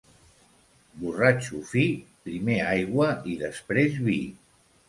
[1.01, 1.85] Borratxo fi,
[2.31, 4.19] primer aigua i després vi.